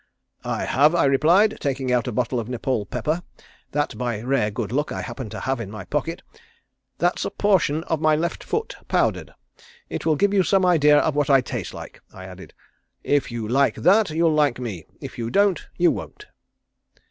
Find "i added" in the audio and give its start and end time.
12.11-12.55